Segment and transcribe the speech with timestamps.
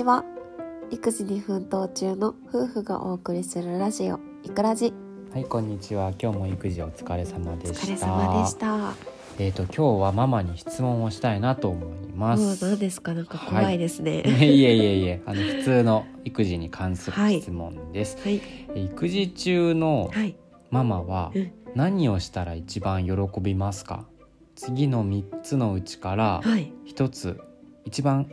[0.00, 0.24] ちは。
[0.90, 4.94] 育児に奮闘中の夫婦がお送りするラジオいくらじ。
[5.30, 6.12] はい、こんにちは。
[6.18, 7.86] 今日も育児お疲れ様おでした。
[7.86, 8.94] 疲れ様でした。
[9.38, 13.12] えっ、と今日はママに質問をしたいなと思いまもうですか？
[13.12, 14.20] なんか怖いですね。
[14.20, 14.22] い。
[14.26, 18.16] え いえいえいえ、あの普通の育児に関する質問です。
[18.24, 18.40] はい。
[18.86, 20.34] 育児中のはい。
[20.70, 21.52] ママはうん。
[21.74, 23.12] 何をしたら一番喜
[23.42, 24.06] びますか？
[24.54, 26.72] 次の三つのうちからはい。
[26.86, 27.38] 一つ
[27.84, 28.30] 一番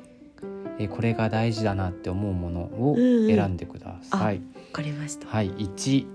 [0.80, 3.36] えーこれが大事だなって思うものをうんうん。
[3.36, 4.36] 選んでください。
[4.38, 4.42] わ
[4.74, 5.28] かりました。
[5.28, 6.08] はい、一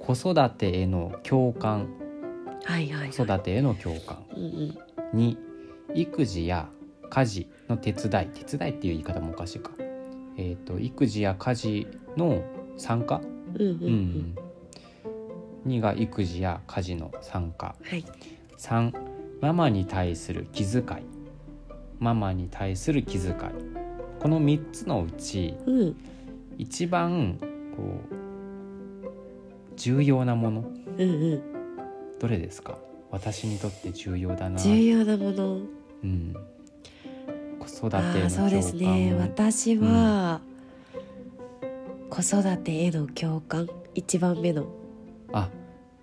[0.00, 1.88] 子育てへの共感。
[2.64, 3.10] はいはいはい。
[3.12, 4.24] 子育てへの共感。
[4.36, 5.18] うんうん。
[5.18, 5.36] 2
[5.94, 6.68] 育児や
[7.08, 8.26] 家事の手伝い。
[8.26, 9.70] 手伝いっていう言い方もおかしいか、
[10.36, 12.42] えー、と育児や家事の
[12.76, 13.20] 参加、
[13.54, 14.34] うんうんううんん。
[15.66, 17.74] 2が育児や家事の参加。
[17.82, 18.04] はい。
[18.58, 18.92] 3
[19.40, 20.84] ママに対する気遣い。
[21.98, 23.34] ママに対する気遣い
[24.20, 25.96] この3つのうちうん。
[26.58, 27.38] 一番
[27.76, 27.82] こ
[28.12, 30.64] う重要なもの
[30.98, 31.42] うんうん。
[32.18, 32.76] どれですか？
[33.10, 34.58] 私にとって重要だな。
[34.60, 35.58] 重要なもの。
[36.02, 36.34] うん、
[37.58, 39.14] 子育てあの共感ーそうですね。
[39.18, 40.40] 私は、
[42.08, 43.68] 子育てへの共感。
[43.94, 44.66] 一番目の、
[45.32, 45.48] あ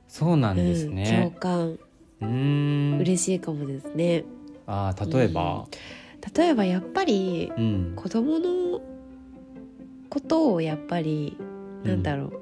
[0.07, 1.69] そうなんですうん、ね共、感。
[1.69, 2.99] うーん。
[2.99, 4.25] 嬉しいかもですね。
[4.65, 5.65] あー例えば、
[6.35, 7.93] 例えばやっぱりうん。
[7.95, 8.81] 子供の
[10.09, 11.37] ことをやっぱり
[11.83, 12.41] なんだろう、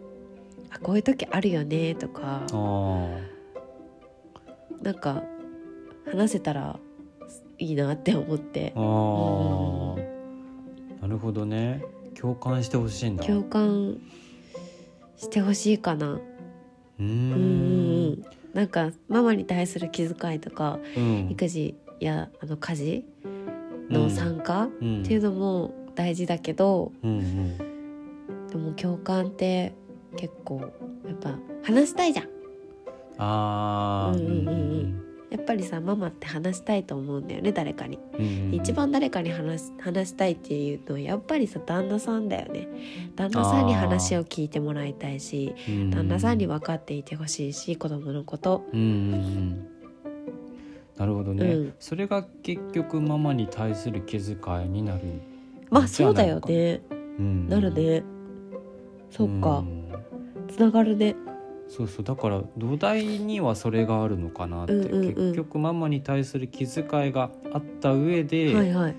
[0.70, 2.44] あこういう時あるよねとか
[4.82, 5.24] なんか
[6.06, 6.80] 話せたら
[7.58, 8.74] いいなって思って。
[8.76, 9.96] あー。
[11.02, 11.84] なるほどね。
[12.20, 13.26] 共感してほしいんだ。
[13.26, 14.00] 共感
[15.18, 16.14] してほしいかな。
[16.14, 18.26] うーうんうんうんん。
[18.54, 21.30] なんかママに対する気遣いとかうん。
[21.32, 23.06] 育児やあの家事
[23.90, 25.02] の参加うん。
[25.02, 27.58] っていうのも大事だけど、うんうん
[28.50, 29.74] でも共感って
[30.16, 30.62] 結構
[31.06, 32.28] やっぱ話したいじゃん。
[33.18, 34.18] あー。
[34.18, 35.02] うんうんうんうん。
[35.30, 38.56] やっぱりさママって話したいと思うんだよね誰かに、うんうんうん。
[38.56, 42.68] 一番誰かに話し話したいっていうのはやっぱりさ旦那さんだよね。
[43.18, 45.90] 旦那さんに話を聞いてもらいたいしうん。
[45.90, 48.64] 旦那さんに分かっていてほしいし子供のこと。
[48.72, 49.68] うんうんうん
[50.98, 51.74] なるほどね、うん。
[51.80, 55.02] それが結局ママに対する気遣いになる。
[55.70, 56.82] まあそうだよね。
[56.90, 57.50] うん。
[57.50, 58.04] なるね。
[59.12, 59.60] そっか。
[59.60, 59.86] ん。
[60.48, 61.16] つながるね。
[61.68, 62.06] そうそう。
[62.06, 68.96] だから土台にはそれがあるのかなって、結局ママに対する気遣いがあった上で、はいはい。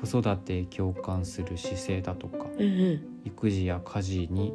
[0.00, 3.00] 子育てへ共感する姿勢だとかうんうん。
[3.24, 4.52] 育児や家事に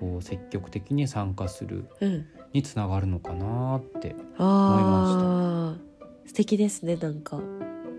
[0.00, 2.26] こう積極的に参加するうん。
[2.52, 5.85] につながるのかなってあー
[6.26, 7.40] 素敵ですねなんか。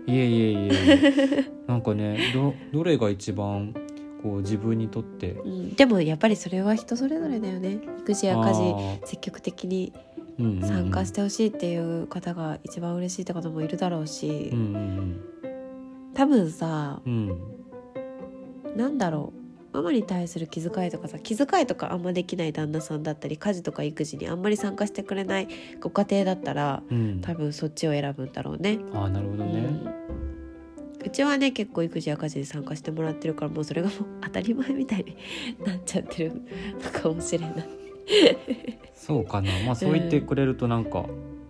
[0.06, 1.44] いえいえいえ。
[1.66, 3.74] なんかねどどれが一番
[4.22, 5.74] こう自分にとってうん。
[5.74, 7.78] でもやっぱりそれは人それぞれだよね。
[8.00, 9.92] 育児や家事あ積極的に
[10.38, 15.20] 参加してほしいっていう方が一番嬉しいって方もいるだろうし、うんうん
[16.14, 17.28] 多分さうん
[18.66, 18.76] うん。
[18.76, 25.48] なんだろうママに対する気遣いとかさ気遣いとかあんまできない旦那さんだったり家事とか育児にあんまり参加してくれない
[25.80, 27.20] ご家庭だったらうん。
[27.20, 28.78] 多分そっちを選ぶんだろうね。
[28.94, 31.06] ああなるほどね、うん。
[31.06, 35.16] うちはね結構育児や家事に参加してもらってるからもうそれがもう当たり前みたいに
[35.64, 36.32] なっちゃってる
[36.82, 37.54] のかもしれない。
[38.94, 39.50] そうかな。
[39.66, 41.00] まあそう言ってくれるとなんか、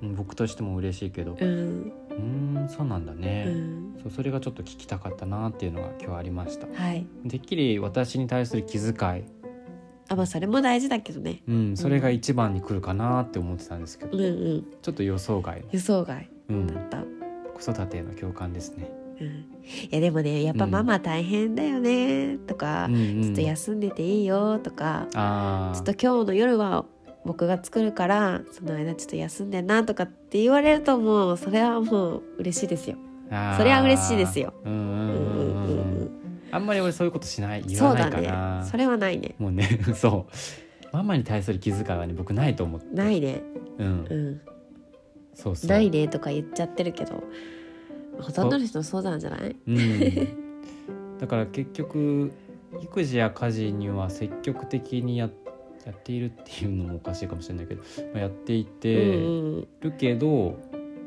[0.03, 1.37] うん僕としても嬉しいけど。
[1.41, 1.93] うん
[2.69, 6.67] そうなんだうね、ん、そうそれがちょっと聞きたかったなっていうのが今日ありました。
[6.67, 7.07] はい。
[7.29, 9.25] てっきり私に対する気遣い、
[10.09, 11.43] あまあそれも大事だけどね。
[11.49, 14.25] うん、それが一番に来るかなって思ってたんですけど、うん。
[14.25, 16.29] うんちょっと予想外、予想外。
[16.49, 16.67] うん。
[16.67, 17.05] だ、った。
[17.61, 18.89] 子育てへの共感ですね、
[19.21, 20.71] うん、いやでもねやっぱうん。
[20.71, 23.23] ママ大変だよねとか、うんうん。
[23.23, 26.85] ちょっと休んでていいよとか、あちょっと今日の夜は
[27.29, 32.97] 僕が作るからその間ちょっと休んでなとかって言われるともうそれはもう嬉しいですよ。
[33.59, 34.55] それは嬉しいですよ。
[34.65, 36.11] うんうんうんうん。
[36.51, 37.63] あんまり俺そういうことしない。
[37.67, 38.29] 言わないかそうだね。
[38.29, 39.35] なそれはないね。
[39.39, 40.97] もうね そう。
[40.97, 42.87] ママに対する気遣いはね僕ないと思って。
[42.97, 43.43] ないね。
[43.79, 44.41] うん、うん。
[45.35, 45.71] そうそう。
[45.71, 47.23] ないねとか言っちゃってるけど
[48.19, 49.55] ほとんどの人そうなんじゃない？
[49.67, 52.33] うん、だから結局
[52.83, 55.29] 育児や家事には積極的にや
[55.85, 57.83] やっているっていうのもおかしいかもしれないけど、
[58.13, 60.59] まあ、やっていてうんうんるけど、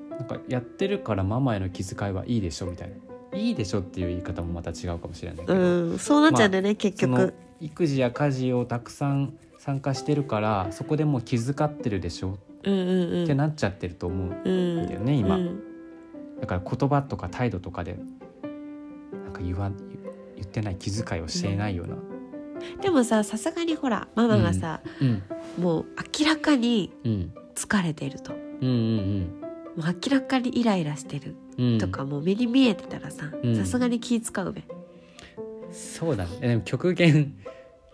[0.10, 3.38] なんかやってるからママへの気遣いはいいでしょみたいな。
[3.38, 13.24] いいでしょっていう言い方もまた違うかもしれないけど、うん、そうなっちゃうんだよね、結その局育児や家事をたくさん参加してるからそこでもう気遣ってるでしょうんうんうん。
[13.24, 15.64] ってなっちゃってると思ううんんだよね今、うん
[16.42, 18.00] だから言葉とか態度とかで
[19.14, 19.92] なんか言わ言
[20.36, 21.96] 言ってない気遣いをしていないような、
[22.82, 25.24] でもささすがにほらママがさ、うん。
[25.58, 25.86] もう
[26.20, 28.34] 明らかにうん、疲れてると。
[28.34, 29.42] うんうん
[29.76, 31.74] もう明らかにイライラしてるうん。
[31.74, 33.56] うんとかもう目に見えてたらさうん。
[33.56, 34.64] さすがに気使うべ、
[35.72, 36.32] そうだね。
[36.42, 37.36] えでも極限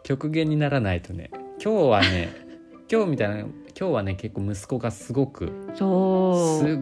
[0.03, 1.29] 極限にならないとね。
[1.63, 2.29] 今日はね
[2.91, 6.67] 今日みたいな今日はね結構息子がすごくそう。
[6.67, 6.79] すっ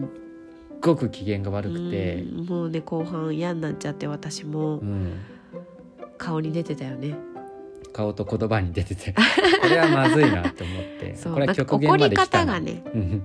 [0.80, 2.22] ごく機嫌が悪くて。
[2.22, 2.46] うん。
[2.46, 5.12] もうね後半嫌になっちゃって私もうん、
[6.18, 7.14] 顔に出てたよね
[7.96, 12.58] 顔と言葉に出ててこれはまずいなって思って そうこれは極限まで来たな。
[12.58, 12.92] 怒り方がね。
[12.94, 13.22] うん。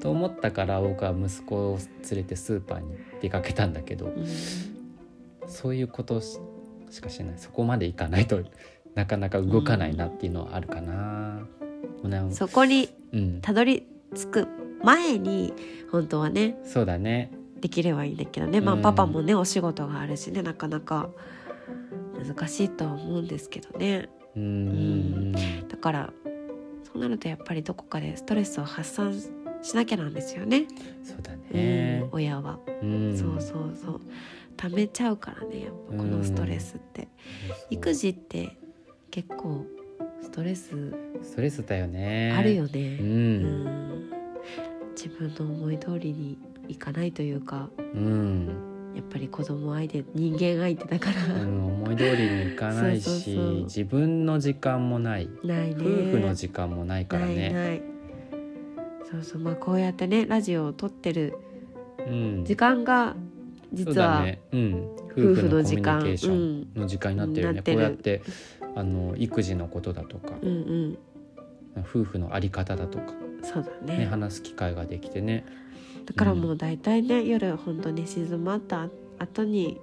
[0.00, 1.78] と思ったから僕は息子を
[2.10, 4.26] 連れてスーパーに出かけたんだけどうん。
[5.46, 6.38] そういうことし
[6.90, 7.34] しかしない。
[7.38, 8.42] そこまでいかないと
[8.94, 11.46] なかなか動かないなっていうのはあるかな。
[12.02, 14.48] もうねそこにうん、たどり着く
[14.82, 15.54] 前に
[15.90, 17.30] 本当はねそうだね。
[17.62, 18.60] できればいいんだけどね。
[18.60, 18.82] まあうん。
[18.82, 21.08] パパもねお仕事があるしねなかなか
[22.18, 24.08] 難しいとは思うんですけどね。
[24.36, 24.42] うん。
[24.42, 24.46] う
[25.30, 25.32] ん。
[25.68, 26.12] だから
[26.84, 29.18] そうなるとやっぱりどこかでストレスを発散
[29.62, 30.66] しなきゃなんですよね、
[31.04, 33.16] そうだうねん、親は、うん。
[33.16, 34.00] そうそうそう。
[34.56, 37.08] 溜めちゃうからねやっぱこのストレスって、
[37.70, 38.58] 育児って
[39.10, 39.64] 結構
[40.20, 40.92] ストレス
[41.22, 42.34] ストレスだよね。
[42.36, 43.42] あるようね、うん。
[43.44, 44.10] ん。
[44.94, 46.38] 自分の思い通りに
[46.68, 47.70] いかないというか。
[47.78, 48.48] うん、
[48.94, 53.54] やっぱり子供相手人間相手だから、うん、思い通りにいかないしそうそうそう。
[53.64, 55.30] 自分の時間もない。
[55.42, 55.76] ないね。
[55.76, 57.82] 夫婦の時間もないからないねない。
[59.10, 59.40] そうそう。
[59.40, 61.38] まあこうやってねラジオを撮ってる
[62.06, 62.44] うん。
[62.44, 63.16] 時間が
[63.72, 64.40] 実は、ね。
[64.52, 67.12] うん、夫婦の時間のコミュニケーションの時間。
[67.12, 67.78] になってるよね、なってる。
[67.78, 68.22] こうやって
[68.74, 70.98] あの育児のことだとか、うんうん。
[71.80, 73.98] 夫婦のあり方だとか、そうだね。
[73.98, 75.44] ね話す機会ができてね。
[76.06, 79.80] だからもう大体ね、夜本当に静まった後に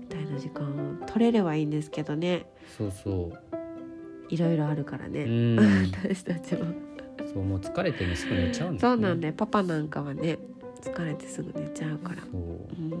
[0.00, 0.64] みたいな時間
[1.02, 2.46] を取れればいいんですけどね。
[2.76, 3.32] そうそ
[4.28, 5.56] いろいろあるからう、うね、ん、
[5.92, 6.66] 私たちも。
[7.32, 9.34] そうもう疲れてねすぐ寝ちゃうんだそうなんだよ。
[9.36, 10.38] パパなんかはね
[10.80, 12.22] 疲れてすぐ寝ちゃうから。
[12.22, 12.32] そう。
[12.32, 13.00] うん。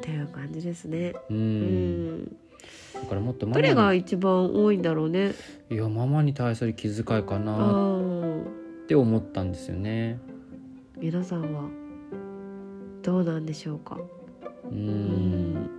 [0.00, 1.14] ていう感じですね。
[1.30, 2.36] う、うんん
[2.94, 5.32] だからもっとマどれが一番多いんだろうね。
[5.70, 8.46] いやママに対する気遣いかあなーっ
[8.86, 10.18] て思ったんですよね。
[10.98, 11.68] 皆さんは
[13.02, 13.98] どうなんでしょうか？
[14.64, 15.54] ううん。
[15.54, 15.70] ん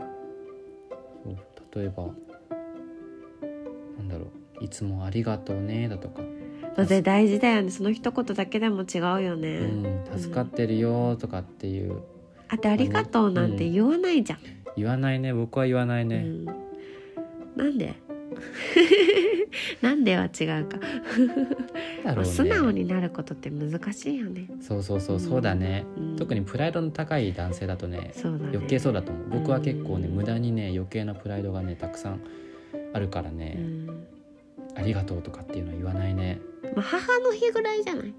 [1.24, 2.04] そう例えば
[3.98, 4.26] なんだろ
[4.62, 4.64] う。
[4.64, 6.22] いつもありがとうねだとか。
[6.76, 7.72] だって大事だよね。
[7.72, 12.02] その一言だけでも違うよね、うん、助かってるよとかっていう。
[12.48, 14.40] あとありがとうなんて言わないじゃん、
[14.78, 16.46] 言わないね僕は言わないね、うん、
[17.56, 17.96] なんで？
[19.82, 22.26] なんでは違うか、ね。
[22.26, 26.16] 素直になることって難しいよね、そうそうそうそうだね、うん。
[26.18, 28.50] 特にプライドの高い男性だとねそうだね。
[28.54, 29.30] 余計そうだと思う。
[29.40, 32.20] 僕は結構ねうん無駄にね余計なプライドがねたくさん
[32.94, 33.90] あるからうね、ん。
[34.76, 36.42] ありがとうとかっていうのは言わないね。
[36.76, 38.14] まあ、母の日ぐらいじゃない、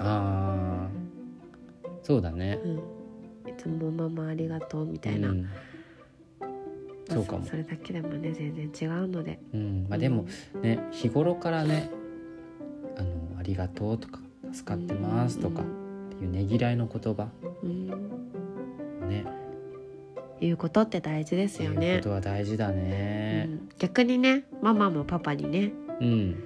[0.00, 1.88] あー。
[2.02, 2.58] そうだね。
[2.64, 2.72] うん、
[3.50, 5.32] いつもママありがとうみたいな、
[7.08, 7.44] そうかも。
[7.46, 9.86] それだけでもね全然違うので、うん。
[9.88, 10.26] まあ、でも
[10.62, 11.90] ね日頃からね
[12.96, 13.08] あの
[13.38, 14.20] 「ありがとう」とか
[14.52, 15.64] 「助かってます」とかっ
[16.16, 17.28] ていうねぎらいの言葉。
[17.62, 17.86] うん、
[19.08, 19.24] ね。
[20.40, 26.44] 言うことって大事ですよ言うねことは大事だうねん、逆にねママもパパにねうん。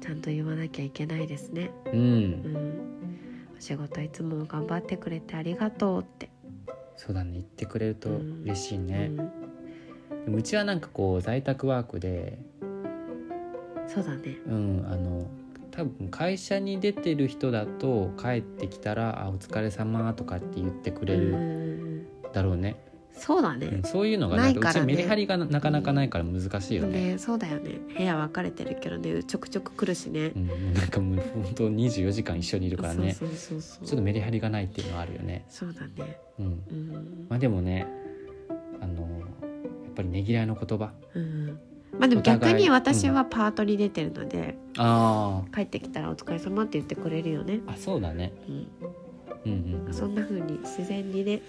[0.00, 1.70] ちゃんと言わなきゃいけないですね。
[1.92, 2.74] うん、うん。
[3.56, 6.28] お仕事いつも頑張ってくれてありがとうって、
[6.96, 7.32] そうだね。
[7.32, 8.10] 言ってくれると
[8.42, 9.32] 嬉しいね、うん、
[10.24, 12.38] でもうちはなんかこう在宅ワークで
[13.86, 14.38] そうだね。
[14.46, 15.26] うんあの
[15.70, 22.06] 多分会社に出てる人だと帰ってきたら「あお疲れ様とかって言ってくれうるん。
[22.32, 22.76] だろうね、
[23.16, 23.66] そうだね。
[23.66, 24.92] うん、そういうのがなないんかうちからね。
[24.92, 27.78] はメリハリがななかなかないから難しいよね、ねそうだよね。
[27.96, 29.22] 部屋分かれてるけどね。
[29.22, 30.32] ちょくちょく来るしね。
[30.34, 33.12] うん、なんかもう本当24時間一緒にいるからね。
[33.14, 33.86] そうそうそう。
[33.86, 35.44] ちょっとメリハリがないっていうのはあるよね。
[35.48, 36.18] そうだね。
[36.38, 36.46] うん。
[36.46, 37.86] うん、まあでもね
[38.80, 39.08] あの
[39.94, 40.92] ぱりねぎらいの言葉。
[41.14, 41.58] うん、
[41.98, 48.32] まあでも逆に私はパートに出てるので、あ帰ってきたら「お疲れ様って言ってくれるよね、ああそうだね。
[48.48, 48.68] うん、
[49.46, 51.42] うんうん、うん、そんな風に自然にね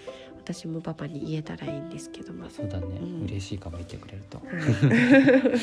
[0.46, 2.46] 私もパパに言えたらいいんですけども。
[2.46, 3.24] あそうだね、うん。
[3.24, 4.38] 嬉しいかも言ってくれると。
[4.38, 5.58] はい。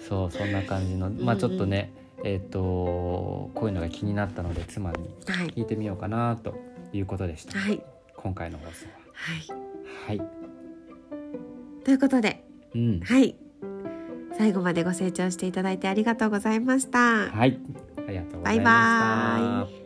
[0.00, 1.92] そうそんな感じのまあちょっとね、
[2.24, 5.48] えっ、とこういうのが気になったので妻にはい。
[5.48, 6.54] 聞いてみようかなと
[6.94, 7.82] いうことでした、はい。
[8.16, 10.14] 今回の放送は。
[10.14, 10.16] い。
[10.16, 10.51] ははい
[11.84, 13.00] ということでうん。
[13.00, 13.36] はい。
[14.36, 17.28] 最後までご清聴していただいてありがとうございました。
[17.28, 17.58] はい。
[18.08, 18.72] ありがとうございました。
[19.42, 19.81] バイバイ